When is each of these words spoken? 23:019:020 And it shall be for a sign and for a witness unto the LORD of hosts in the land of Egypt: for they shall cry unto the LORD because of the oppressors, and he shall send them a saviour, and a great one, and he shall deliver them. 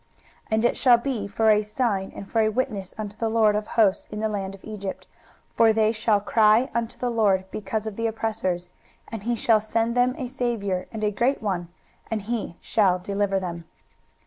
23:019:020 0.47 0.47
And 0.51 0.65
it 0.65 0.77
shall 0.77 0.97
be 0.97 1.27
for 1.27 1.51
a 1.51 1.61
sign 1.61 2.11
and 2.15 2.27
for 2.27 2.41
a 2.41 2.49
witness 2.49 2.95
unto 2.97 3.15
the 3.17 3.29
LORD 3.29 3.55
of 3.55 3.67
hosts 3.67 4.07
in 4.11 4.19
the 4.19 4.27
land 4.29 4.55
of 4.55 4.63
Egypt: 4.65 5.05
for 5.53 5.71
they 5.73 5.91
shall 5.91 6.19
cry 6.19 6.71
unto 6.73 6.97
the 6.97 7.11
LORD 7.11 7.45
because 7.51 7.85
of 7.85 7.95
the 7.97 8.07
oppressors, 8.07 8.69
and 9.09 9.21
he 9.21 9.35
shall 9.35 9.59
send 9.59 9.93
them 9.95 10.15
a 10.17 10.25
saviour, 10.27 10.87
and 10.91 11.03
a 11.03 11.11
great 11.11 11.43
one, 11.43 11.67
and 12.09 12.23
he 12.23 12.55
shall 12.61 12.97
deliver 12.97 13.39
them. 13.39 13.65